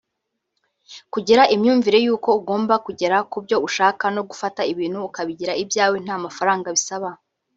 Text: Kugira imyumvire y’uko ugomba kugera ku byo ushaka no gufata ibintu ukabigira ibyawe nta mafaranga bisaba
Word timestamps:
Kugira 1.13 1.41
imyumvire 1.55 1.97
y’uko 2.05 2.29
ugomba 2.39 2.73
kugera 2.85 3.17
ku 3.31 3.37
byo 3.43 3.57
ushaka 3.67 4.05
no 4.15 4.21
gufata 4.29 4.61
ibintu 4.71 4.99
ukabigira 5.07 5.53
ibyawe 5.63 5.95
nta 6.05 6.15
mafaranga 6.25 6.69
bisaba 6.75 7.09